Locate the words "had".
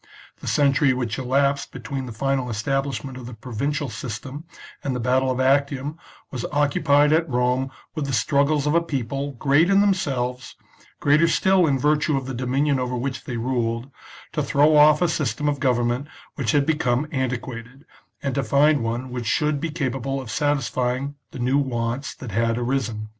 16.53-16.65, 22.31-22.57